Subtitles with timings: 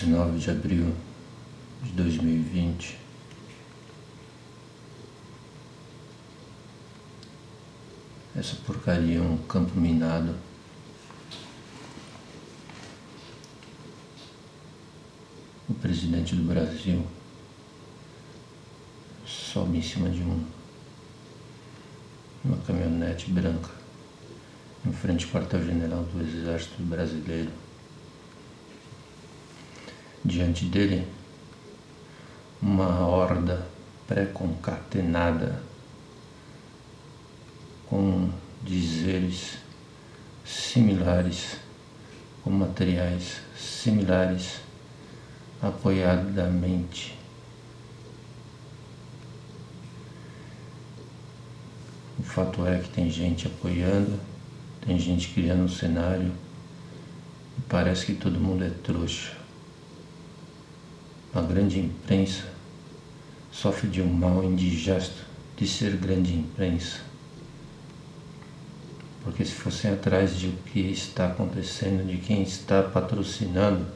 [0.00, 0.94] 19 de abril
[1.82, 2.96] de 2020.
[8.36, 10.36] Essa porcaria é um campo minado.
[15.68, 17.04] O presidente do Brasil
[19.26, 20.46] sobe em cima de um
[22.44, 23.70] uma caminhonete branca
[24.86, 27.67] em frente ao quartel-general do Exército Brasileiro.
[30.24, 31.06] Diante dele,
[32.60, 33.66] uma horda
[34.06, 35.62] pré-concatenada
[37.86, 38.28] com
[38.62, 39.58] dizeres
[40.44, 41.56] similares,
[42.42, 44.60] com materiais similares,
[45.62, 47.16] apoiadamente.
[52.18, 54.18] O fato é que tem gente apoiando,
[54.84, 56.32] tem gente criando um cenário
[57.56, 59.36] e parece que todo mundo é trouxa.
[61.34, 62.44] A grande imprensa
[63.52, 65.24] sofre de um mal indigesto
[65.56, 67.00] de ser grande imprensa.
[69.22, 73.86] Porque se fossem atrás de o que está acontecendo, de quem está patrocinando,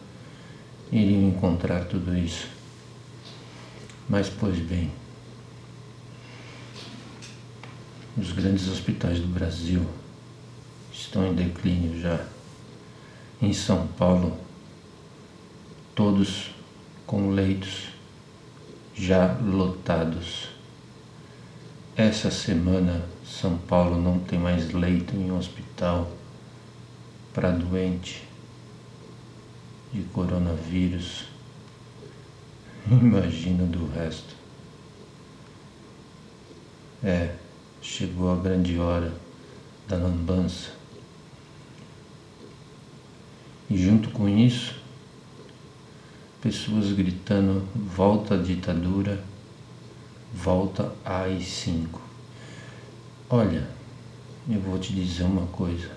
[0.91, 2.49] iriam encontrar tudo isso.
[4.09, 4.91] Mas, pois bem,
[8.19, 9.87] os grandes hospitais do Brasil
[10.93, 12.27] estão em declínio já.
[13.41, 14.37] Em São Paulo,
[15.95, 16.51] todos
[17.07, 17.89] com leitos
[18.95, 20.49] já lotados.
[21.97, 26.11] Essa semana, São Paulo não tem mais leito em hospital
[27.35, 28.23] para doente
[29.93, 31.25] de coronavírus.
[32.91, 34.35] Imagina do resto.
[37.05, 37.35] É,
[37.81, 39.13] chegou a grande hora
[39.89, 40.71] da lambança.
[43.69, 44.82] E junto com isso,
[46.43, 49.23] pessoas gritando: volta à ditadura,
[50.35, 52.01] volta AI-5.
[53.31, 53.67] Olha,
[54.51, 55.91] eu vou te dizer uma coisa.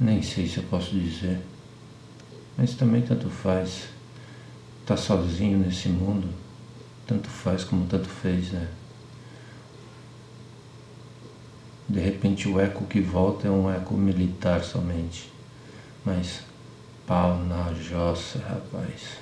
[0.00, 1.38] Nem sei se eu posso dizer,
[2.56, 3.90] mas também tanto faz.
[4.84, 6.28] Tá sozinho nesse mundo,
[7.06, 8.68] tanto faz como tanto fez, né?
[11.88, 15.31] De repente o eco que volta é um eco militar somente.
[16.04, 16.40] Mas
[17.06, 19.18] pau na jossa, rapaz.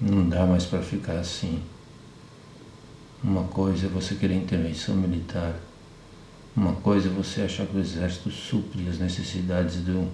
[0.00, 1.62] Não dá mais para ficar assim.
[3.22, 5.54] Uma coisa é você querer intervenção militar.
[6.56, 10.08] Uma coisa é você achar que o exército supre as necessidades de um,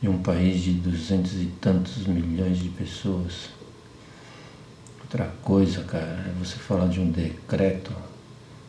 [0.00, 3.50] de um país de duzentos e tantos milhões de pessoas.
[5.00, 7.92] Outra coisa, cara, é você falar de um decreto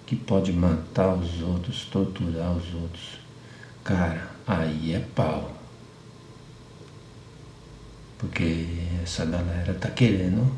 [0.06, 3.20] que pode matar os outros, torturar os outros.
[3.84, 5.63] Cara, aí é pau.
[8.24, 8.66] Porque
[9.04, 10.50] essa galera tá querendo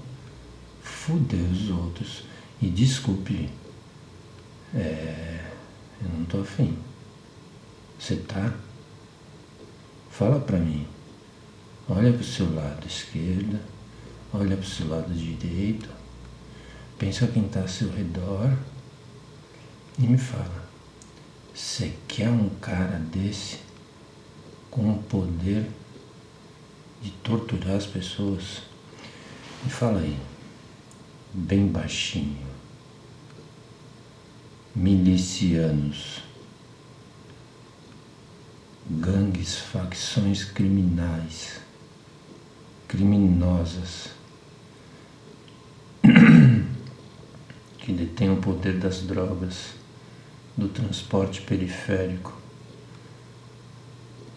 [0.84, 2.24] fuder os outros.
[2.62, 3.50] E desculpe,
[4.76, 5.44] é,
[6.00, 6.78] eu não tô afim.
[7.98, 8.54] Você tá?
[10.12, 10.86] Fala pra mim.
[11.90, 13.60] Olha pro seu lado esquerdo,
[14.32, 15.90] olha pro seu lado direito,
[17.00, 18.56] pensa quem tá ao seu redor
[19.98, 20.70] e me fala.
[21.54, 23.58] Você quer um cara desse
[24.70, 25.68] com o poder
[27.02, 28.64] de torturar as pessoas.
[29.64, 30.18] Me fala aí,
[31.34, 32.46] bem baixinho.
[34.76, 36.22] Milicianos,
[38.90, 41.62] gangues, facções criminais,
[42.88, 44.10] criminosas,
[47.80, 49.76] que detêm o poder das drogas,
[50.58, 52.34] do transporte periférico.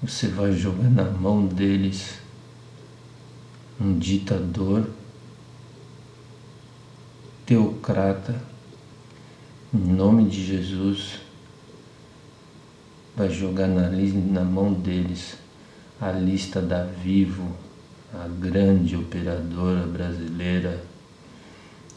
[0.03, 2.15] Você vai jogar na mão deles
[3.81, 4.89] um ditador,
[7.47, 8.41] teocrata,
[9.73, 11.21] em nome de Jesus,
[13.15, 15.37] vai jogar na, na mão deles
[16.01, 17.55] a lista da Vivo,
[18.13, 20.83] a grande operadora brasileira,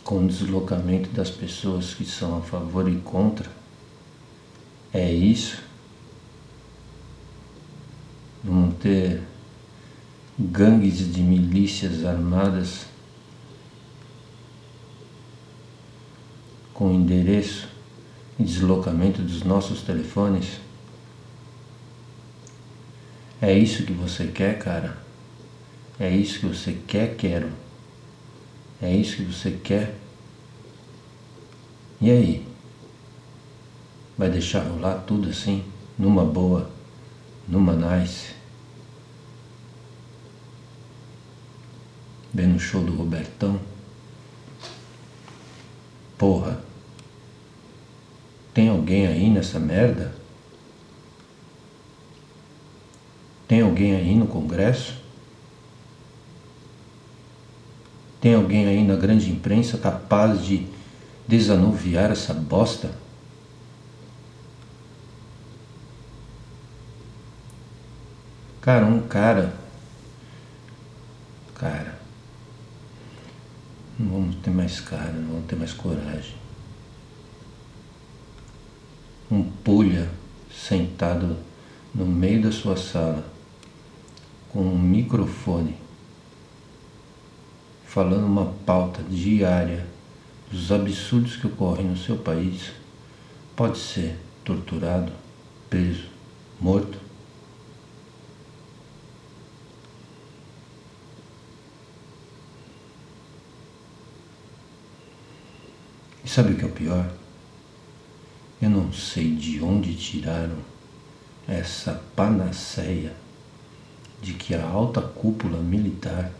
[0.03, 3.49] com deslocamento das pessoas que são a favor e contra.
[4.93, 5.61] É isso?
[8.43, 9.21] Vamos ter
[10.41, 12.85] gangues de milícias armadas
[16.73, 17.67] com endereço
[18.39, 20.59] e deslocamento dos nossos telefones?
[23.41, 24.97] É isso que você quer, cara?
[25.99, 27.49] É isso que você quer, quero?
[28.81, 29.95] É isso que você quer?
[31.99, 32.47] E aí?
[34.17, 35.63] Vai deixar rolar tudo assim,
[35.97, 36.69] numa boa,
[37.47, 38.33] no Manais,
[42.33, 43.59] vendo o show do Robertão.
[46.17, 46.61] Porra,
[48.53, 50.13] tem alguém aí nessa merda?
[53.47, 55.01] Tem alguém aí no Congresso?
[58.21, 60.67] Tem alguém aí na grande imprensa capaz de
[61.27, 62.91] desanuviar essa bosta?
[68.61, 69.51] Cara, um cara.
[73.97, 76.35] Não vamos ter mais cara, não vamos ter mais coragem.
[79.29, 80.09] Um pulha
[80.51, 81.37] sentado
[81.93, 83.25] no meio da sua sala
[84.49, 85.75] com um microfone
[87.91, 89.85] falando uma pauta diária
[90.49, 92.71] dos absurdos que ocorrem no seu país,
[93.53, 95.11] pode ser torturado,
[95.69, 96.05] preso,
[96.57, 96.97] morto.
[106.31, 107.11] Sabe o que é o pior?
[108.61, 110.59] Eu não sei de onde tiraram
[111.45, 113.13] essa panaceia
[114.21, 116.31] de que a alta cúpula militar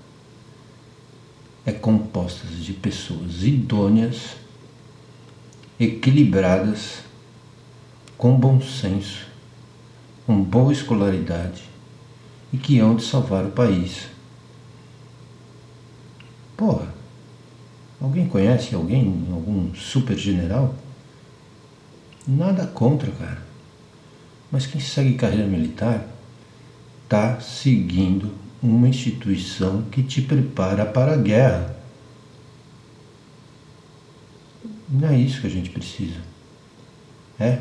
[1.65, 4.37] é composta de pessoas idôneas,
[5.77, 6.99] equilibradas,
[8.17, 9.27] com bom senso,
[10.25, 11.63] com boa escolaridade
[12.53, 14.07] e que hão de salvar o país.
[16.55, 17.00] Porra,
[18.01, 20.73] alguém conhece alguém, algum super general?
[22.27, 23.41] Nada contra, cara.
[24.51, 26.05] Mas quem segue carreira militar
[27.03, 31.75] está seguindo uma instituição que te prepara para a guerra.
[34.89, 36.19] Não é isso que a gente precisa.
[37.39, 37.59] É?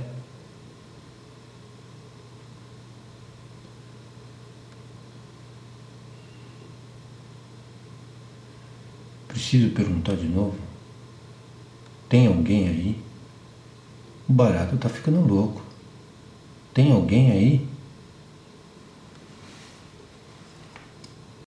[9.30, 10.58] Preciso perguntar de novo.
[12.08, 13.00] Tem alguém aí?
[14.28, 15.62] O barato tá ficando louco.
[16.74, 17.68] Tem alguém aí